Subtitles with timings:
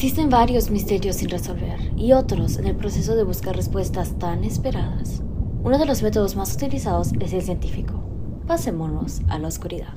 [0.00, 5.24] Existen varios misterios sin resolver y otros en el proceso de buscar respuestas tan esperadas.
[5.64, 7.94] Uno de los métodos más utilizados es el científico.
[8.46, 9.94] Pasémonos a la oscuridad.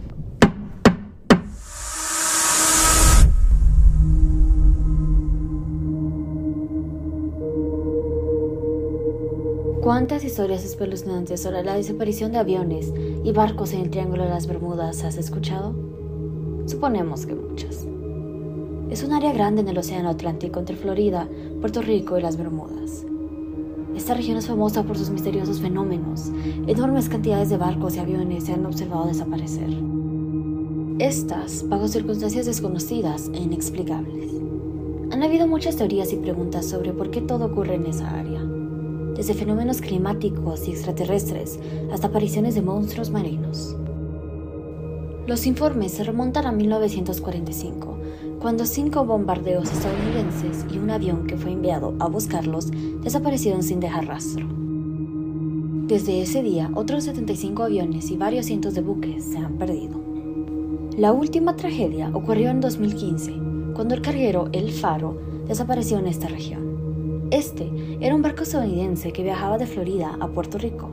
[9.84, 12.92] ¿Cuántas historias espeluznantes sobre la desaparición de aviones
[13.24, 15.76] y barcos en el Triángulo de las Bermudas has escuchado?
[16.66, 17.91] Suponemos que muchas.
[18.92, 21.26] Es un área grande en el Océano Atlántico entre Florida,
[21.62, 23.06] Puerto Rico y las Bermudas.
[23.96, 26.30] Esta región es famosa por sus misteriosos fenómenos.
[26.68, 29.70] Enormes cantidades de barcos y aviones se han observado desaparecer.
[31.00, 34.34] Estas bajo circunstancias desconocidas e inexplicables.
[35.12, 38.42] Han habido muchas teorías y preguntas sobre por qué todo ocurre en esa área
[39.16, 41.60] desde fenómenos climáticos y extraterrestres
[41.94, 43.76] hasta apariciones de monstruos marinos.
[45.28, 47.98] Los informes se remontan a 1945,
[48.42, 52.72] cuando cinco bombardeos estadounidenses y un avión que fue enviado a buscarlos
[53.04, 54.48] desaparecieron sin dejar rastro.
[55.86, 60.02] Desde ese día, otros 75 aviones y varios cientos de buques se han perdido.
[60.98, 63.32] La última tragedia ocurrió en 2015,
[63.76, 65.18] cuando el carguero El Faro
[65.48, 67.28] desapareció en esta región.
[67.30, 67.70] Este
[68.02, 70.90] era un barco estadounidense que viajaba de Florida a Puerto Rico.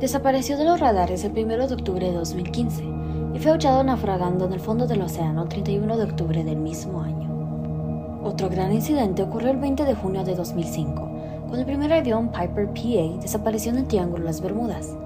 [0.00, 3.03] Desapareció de los radares el 1 de octubre de 2015
[3.34, 7.02] y fue hallado naufragando en el fondo del océano el 31 de octubre del mismo
[7.02, 8.22] año.
[8.22, 10.94] Otro gran incidente ocurrió el 20 de junio de 2005,
[11.40, 14.96] cuando el primer avión Piper PA desapareció en el Triángulo de las Bermudas.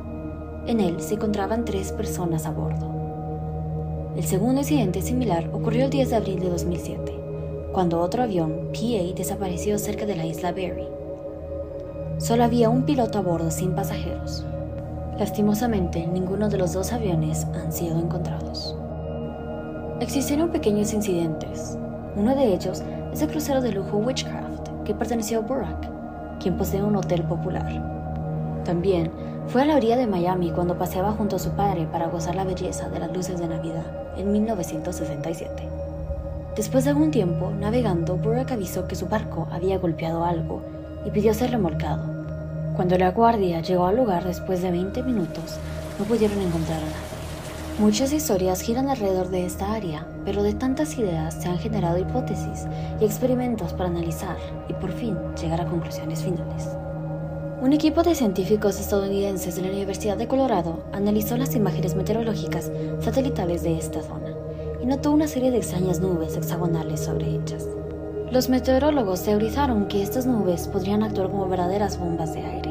[0.66, 2.86] En él se encontraban tres personas a bordo.
[4.14, 7.18] El segundo incidente similar ocurrió el 10 de abril de 2007
[7.72, 10.88] cuando otro avión, PA, desapareció cerca de la isla Berry.
[12.18, 14.44] Solo había un piloto a bordo sin pasajeros.
[15.18, 18.76] Lastimosamente, ninguno de los dos aviones han sido encontrados.
[19.98, 21.76] Existieron pequeños incidentes.
[22.14, 25.90] Uno de ellos es el crucero de lujo Witchcraft, que perteneció a Burak,
[26.38, 27.66] quien posee un hotel popular.
[28.64, 29.10] También
[29.48, 32.44] fue a la orilla de Miami cuando paseaba junto a su padre para gozar la
[32.44, 35.68] belleza de las luces de Navidad en 1967.
[36.54, 40.62] Después de algún tiempo navegando, Burak avisó que su barco había golpeado algo
[41.04, 42.17] y pidió ser remolcado.
[42.78, 45.58] Cuando la guardia llegó al lugar después de 20 minutos,
[45.98, 47.18] no pudieron encontrar a nadie.
[47.80, 52.68] Muchas historias giran alrededor de esta área, pero de tantas ideas se han generado hipótesis
[53.00, 54.36] y experimentos para analizar
[54.68, 56.68] y por fin llegar a conclusiones finales.
[57.60, 63.64] Un equipo de científicos estadounidenses de la Universidad de Colorado analizó las imágenes meteorológicas satelitales
[63.64, 64.30] de esta zona
[64.80, 67.66] y notó una serie de extrañas nubes hexagonales sobre ellas.
[68.30, 72.67] Los meteorólogos teorizaron que estas nubes podrían actuar como verdaderas bombas de aire.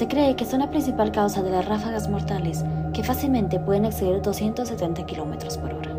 [0.00, 4.22] Se cree que son la principal causa de las ráfagas mortales que fácilmente pueden exceder
[4.22, 5.94] 270 km por hora.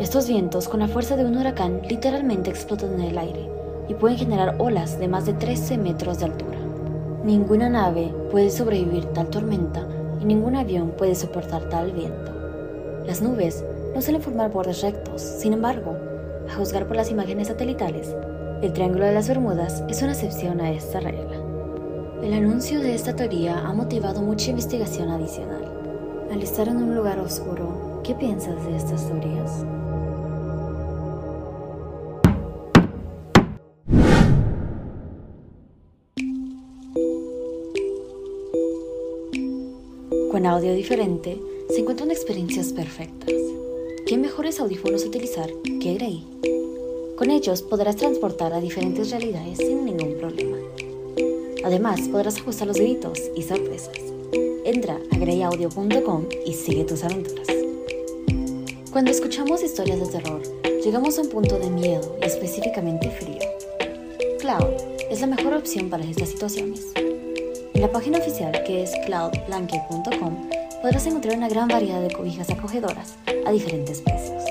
[0.00, 3.50] Estos vientos, con la fuerza de un huracán, literalmente explotan en el aire
[3.88, 6.56] y pueden generar olas de más de 13 metros de altura.
[7.24, 9.86] Ninguna nave puede sobrevivir tal tormenta
[10.18, 12.32] y ningún avión puede soportar tal viento.
[13.06, 13.62] Las nubes
[13.94, 15.94] no suelen formar bordes rectos, sin embargo,
[16.50, 18.16] a juzgar por las imágenes satelitales,
[18.62, 21.37] el Triángulo de las Bermudas es una excepción a esta regla.
[22.22, 26.26] El anuncio de esta teoría ha motivado mucha investigación adicional.
[26.32, 29.64] Al estar en un lugar oscuro, ¿qué piensas de estas teorías?
[40.32, 41.40] Con audio diferente,
[41.70, 43.32] se encuentran experiencias perfectas.
[44.06, 46.26] ¿Qué mejores audífonos utilizar que Grey?
[47.16, 50.56] Con ellos podrás transportar a diferentes realidades sin ningún problema.
[51.68, 53.92] Además, podrás ajustar los gritos y sorpresas.
[54.64, 57.46] Entra a greyaudio.com y sigue tus aventuras.
[58.90, 60.40] Cuando escuchamos historias de terror,
[60.82, 63.36] llegamos a un punto de miedo y específicamente frío.
[64.40, 64.80] Cloud
[65.10, 66.86] es la mejor opción para estas situaciones.
[66.96, 70.48] En la página oficial que es cloudblanket.com
[70.80, 74.42] podrás encontrar una gran variedad de cobijas acogedoras a diferentes precios.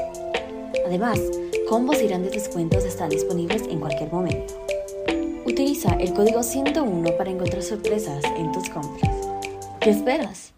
[0.85, 1.19] Además,
[1.67, 4.66] combos y grandes descuentos están disponibles en cualquier momento.
[5.57, 9.11] Utiliza el código 101 para encontrar sorpresas en tus compras.
[9.79, 10.53] ¿Qué esperas?